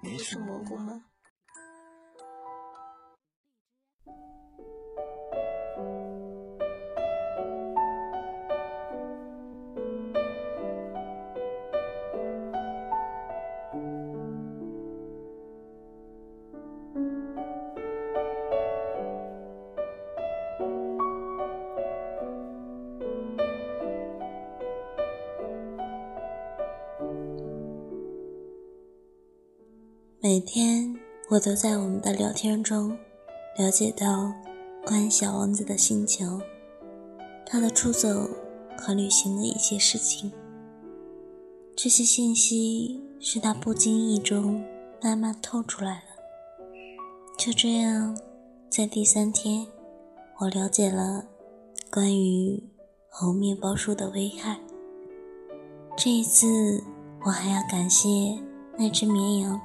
[0.00, 1.07] 你是蘑菇吗？
[30.30, 30.94] 每天，
[31.30, 32.94] 我都在我们的聊天中
[33.56, 34.30] 了解到
[34.84, 36.38] 关于小王子的星球、
[37.46, 38.28] 他的出走
[38.76, 40.30] 和旅行的一些事情。
[41.74, 44.62] 这些信息是他不经意中
[45.02, 46.82] 慢慢透出来了。
[47.38, 48.14] 就这样，
[48.68, 49.66] 在第三天，
[50.40, 51.24] 我了解了
[51.90, 52.62] 关于
[53.08, 54.60] 猴面包树的危害。
[55.96, 56.84] 这一次，
[57.24, 58.38] 我还要感谢
[58.76, 59.58] 那只绵羊。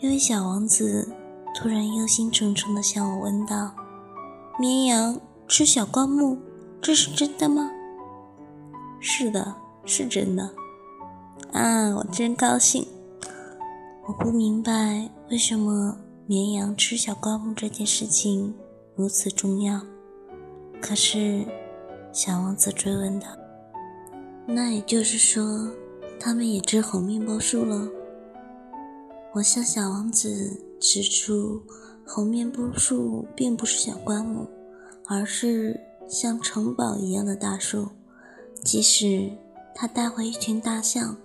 [0.00, 1.06] 因为小王子
[1.54, 3.70] 突然忧心忡忡地向我问道
[4.58, 6.38] ：“绵羊吃小灌木，
[6.80, 7.70] 这是真的吗
[8.98, 10.50] ？”“是的，是真的。”
[11.52, 12.86] 啊，我真高兴。
[14.06, 18.54] 我不明白为什么绵羊吃小灌木这件事情
[18.96, 19.80] 如此重要。
[20.80, 21.44] 可是，
[22.10, 23.26] 小王子追问道
[24.48, 25.68] ：“那也就是说，
[26.18, 27.86] 他们也吃红面包树了？”
[29.32, 31.62] 我向小王子指出，
[32.04, 34.48] 红面包树并不是小灌木，
[35.06, 37.88] 而是像城堡一样的大树。
[38.64, 39.30] 即使
[39.72, 41.16] 他带回一群大象，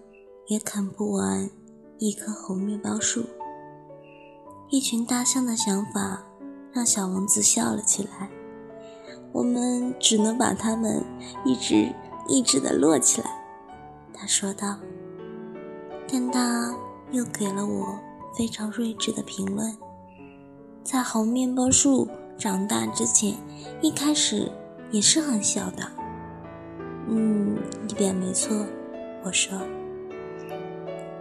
[0.47, 1.49] 也啃不完
[1.97, 3.25] 一棵红面包树。
[4.69, 6.23] 一群大象的想法
[6.71, 8.29] 让小王子笑了起来。
[9.31, 11.03] 我们只能把它们
[11.43, 11.91] 一只
[12.27, 13.31] 一只的摞起来，
[14.13, 14.77] 他说道。
[16.07, 16.77] 但他。
[17.11, 17.97] 又给了我
[18.37, 19.75] 非常睿智的评论。
[20.83, 22.07] 在红面包树
[22.37, 23.33] 长大之前，
[23.81, 24.51] 一开始
[24.91, 25.83] 也是很小的。
[27.07, 27.57] 嗯，
[27.87, 28.55] 一点没错，
[29.23, 29.59] 我说。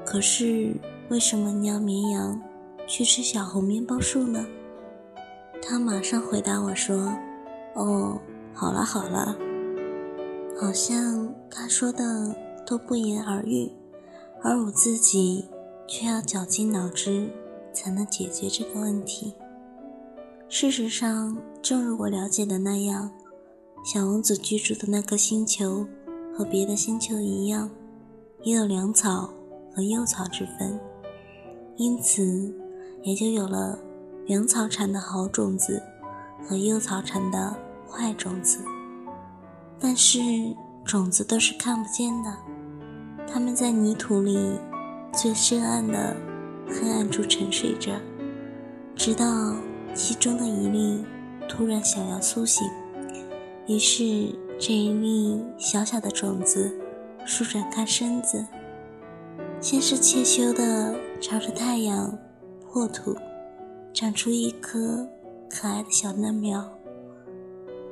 [0.05, 0.75] 可是
[1.09, 2.41] 为什么你要绵羊
[2.87, 4.45] 去吃小红面包树呢？
[5.63, 7.13] 他马上回答我说
[7.75, 8.21] ：“哦，
[8.53, 9.37] 好了好了。”
[10.61, 13.73] 好像他说的都不言而喻，
[14.43, 15.47] 而我自己。
[15.87, 17.29] 却要绞尽脑汁
[17.73, 19.35] 才能解决这个问题。
[20.49, 23.11] 事实上，正如我了解的那样，
[23.85, 25.87] 小王子居住的那颗星球
[26.37, 27.69] 和别的星球一样，
[28.43, 29.33] 也有粮草
[29.75, 30.79] 和幼草之分，
[31.77, 32.55] 因此
[33.03, 33.79] 也就有了
[34.27, 35.83] 粮草产的好种子
[36.47, 37.57] 和幼草产的
[37.91, 38.61] 坏种子。
[39.81, 40.21] 但是
[40.85, 42.33] 种子都是看不见的，
[43.27, 44.59] 它们在泥土里。
[45.17, 46.17] 最深暗的
[46.67, 47.93] 黑暗处沉睡着，
[48.97, 49.55] 直到
[49.95, 51.05] 其中的一粒
[51.49, 52.67] 突然想要苏醒，
[53.67, 54.05] 于是
[54.59, 56.77] 这一粒小小的种子
[57.25, 58.45] 舒展开身子，
[59.61, 62.19] 先是怯羞地朝着太阳
[62.71, 63.17] 破土，
[63.93, 65.09] 长出一颗
[65.49, 66.69] 可爱的小嫩苗。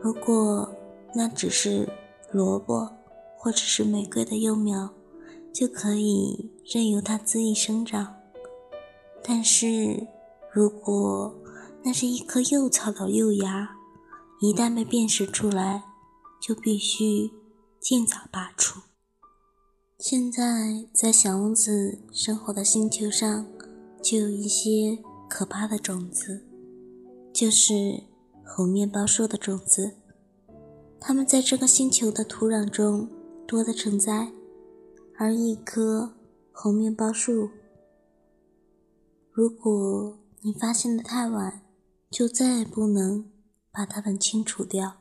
[0.00, 0.69] 如果
[1.15, 1.88] 那只是
[2.32, 2.91] 萝卜
[3.37, 4.91] 或者是玫瑰的幼苗。
[5.53, 8.15] 就可以任由它恣意生长，
[9.23, 10.06] 但是
[10.53, 11.34] 如果
[11.83, 13.77] 那是一棵幼草的幼芽，
[14.41, 15.83] 一旦被辨识出来，
[16.41, 17.31] 就必须
[17.81, 18.81] 尽早拔除。
[19.99, 23.47] 现在在小王子生活的星球上，
[24.03, 24.99] 就有一些
[25.29, 26.47] 可怕的种子，
[27.32, 28.03] 就是
[28.44, 29.94] 猴面包树的种子，
[31.00, 33.09] 它们在这个星球的土壤中
[33.47, 34.32] 多的成灾。
[35.19, 36.14] 而一颗
[36.54, 37.50] 红面包树，
[39.32, 41.62] 如果你发现的太晚，
[42.10, 43.31] 就再也不能
[43.72, 44.99] 把它们清除掉。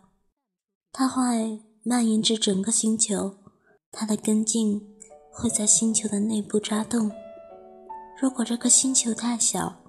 [0.92, 3.36] 它会蔓延至整个星球，
[3.92, 4.82] 它的根茎
[5.32, 7.12] 会在星球的内部扎洞。
[8.20, 9.84] 如果这个星球太小，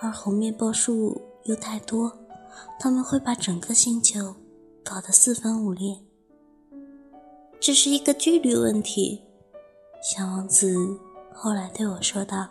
[0.00, 2.12] 而红面包树又太多，
[2.78, 4.36] 它们会把整个星球
[4.84, 5.98] 搞得四分五裂。
[7.58, 9.22] 这是一个距离问题。
[10.02, 10.76] 小王子
[11.38, 12.48] 后来对我说道：“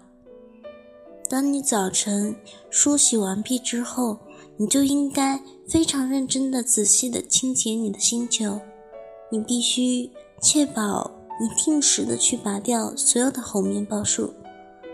[1.27, 2.35] 当你早晨
[2.69, 4.19] 梳洗完毕之后，
[4.57, 8.61] 你就应该非常认真的、仔细的清洁你的星球。
[9.31, 11.09] 你必须确保
[11.41, 14.31] 你定时的去拔掉所有的红面包树。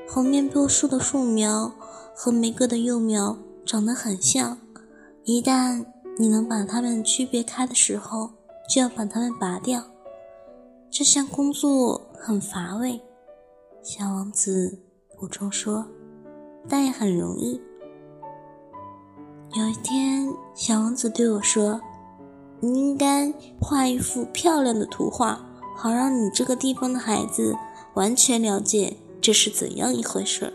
[0.08, 1.70] 红面包树的树苗
[2.16, 4.58] 和玫瑰的幼苗长得很像，
[5.26, 5.86] 一旦
[6.18, 8.30] 你能把它们区别开的时候，
[8.74, 9.84] 就要把它们拔掉。
[10.90, 13.02] 这项工作很乏味，
[13.83, 14.78] 小王子
[15.18, 15.88] 补充说，
[16.69, 17.60] 但也很容易。
[19.56, 21.81] 有一天，小王子对我说
[22.62, 25.44] ：“你应该画一幅漂亮的图画，
[25.75, 27.56] 好让你这个地方的孩子
[27.95, 30.54] 完全了解这是怎样一回事。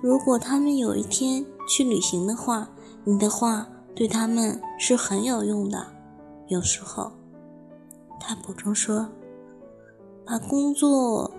[0.00, 2.70] 如果他们有一天去旅行的话，
[3.04, 5.86] 你的画对他们是很有用的。
[6.48, 7.12] 有时候，
[8.18, 9.06] 他补充说，
[10.24, 11.30] 把工作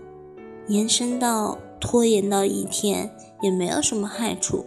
[0.68, 4.66] 延伸到拖延到一天也没有什么害处。”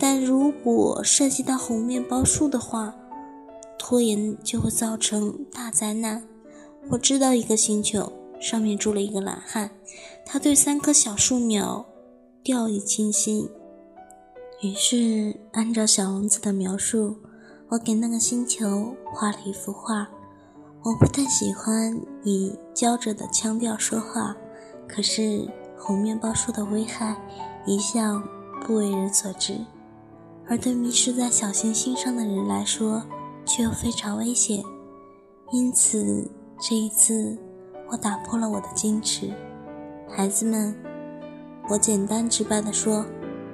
[0.00, 2.94] 但如果涉及到红面包树的话，
[3.76, 6.22] 拖延就会造成大灾难。
[6.90, 9.70] 我知道一个星球上面住了一个懒汉，
[10.24, 11.84] 他对三棵小树苗
[12.44, 13.48] 掉以轻心。
[14.62, 17.16] 于是，按照小王子的描述，
[17.70, 20.08] 我给那个星球画了一幅画。
[20.84, 24.36] 我不太喜欢以焦着的腔调说话，
[24.88, 25.46] 可是
[25.76, 27.14] 红面包树的危害
[27.66, 28.26] 一向
[28.64, 29.58] 不为人所知。
[30.48, 33.02] 而对迷失在小行星上的人来说，
[33.44, 34.64] 却又非常危险。
[35.50, 36.26] 因此，
[36.58, 37.36] 这一次
[37.90, 39.30] 我打破了我的矜持。
[40.08, 40.74] 孩子们，
[41.68, 43.04] 我简单直白地说，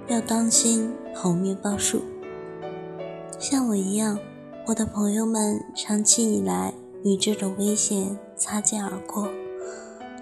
[0.07, 2.01] 要当心红面包树。
[3.41, 4.17] 像我一样，
[4.67, 6.73] 我的朋友们长期以来
[7.03, 9.29] 与这种危险擦肩而过，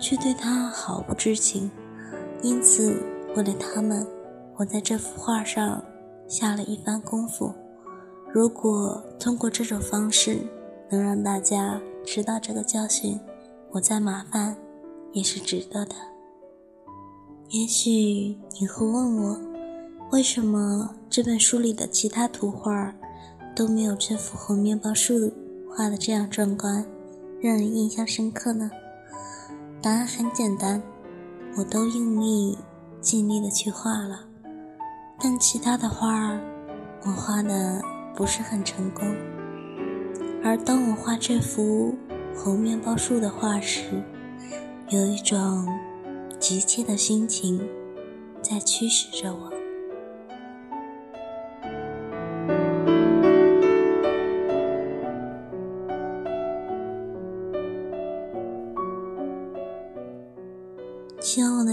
[0.02, 1.70] 却对他毫不知情。
[2.42, 3.00] 因此，
[3.34, 4.06] 为了他们，
[4.56, 5.82] 我在这幅画上。
[6.28, 7.52] 下了一番功夫，
[8.32, 10.38] 如果通过这种方式
[10.88, 13.20] 能让大家知道这个教训，
[13.70, 14.56] 我再麻烦
[15.12, 15.94] 也是值得的。
[17.50, 17.90] 也许
[18.58, 19.38] 你会问我，
[20.10, 22.94] 为什么这本书里的其他图画
[23.54, 25.30] 都没有这幅红面包树
[25.68, 26.82] 画的这样壮观，
[27.42, 28.70] 让人印象深刻呢？
[29.82, 30.80] 答案很简单，
[31.56, 32.56] 我都用力
[33.00, 34.20] 尽力的去画了。
[35.18, 36.40] 但其他的画儿，
[37.04, 37.82] 我画的
[38.14, 39.04] 不是很成功。
[40.44, 41.96] 而当我画这幅
[42.36, 44.04] 红面包树的画时，
[44.88, 45.66] 有一种
[46.38, 47.68] 急切的心情
[48.40, 49.51] 在驱使着我。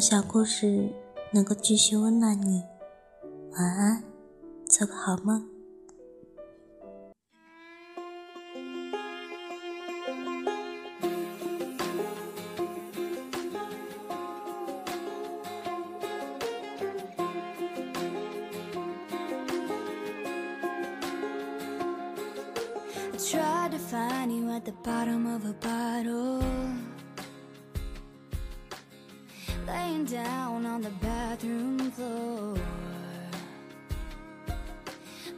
[0.10, 0.90] 小故事
[1.32, 2.64] 能够继续温暖你。
[3.52, 4.04] 晚安，
[4.66, 5.48] 做个好梦。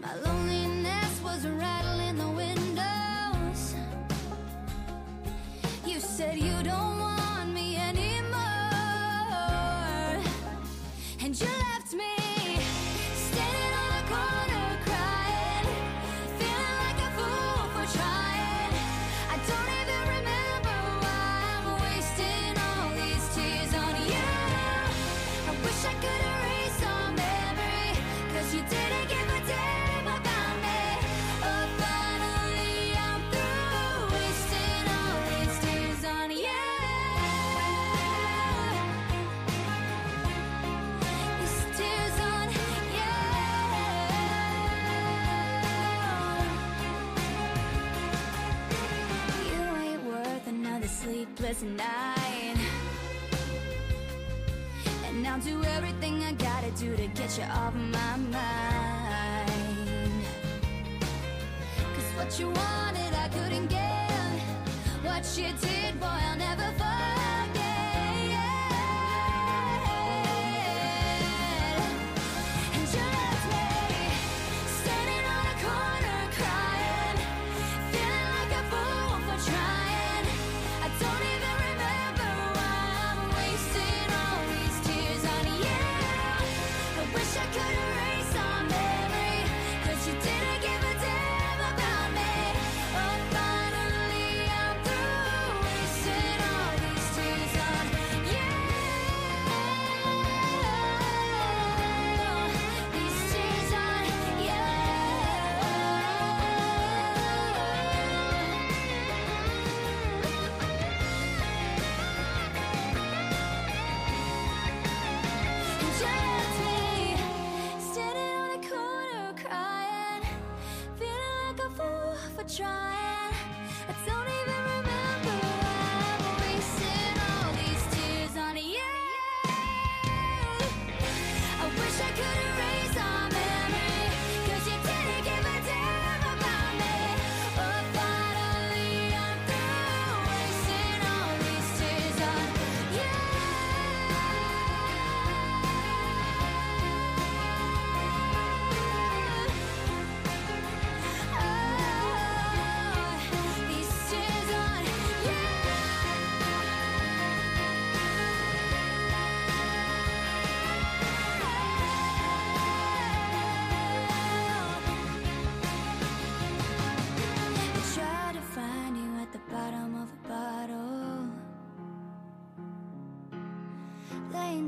[0.01, 3.75] My loneliness was rattling the windows.
[5.85, 8.41] You said you don't want me anymore,
[11.23, 11.47] and you
[51.53, 51.81] And
[55.27, 59.51] I'll do everything I gotta do to get you off my mind.
[61.93, 64.39] Cause what you wanted, I couldn't get.
[65.03, 66.30] What you did, boy,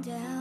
[0.01, 0.32] down.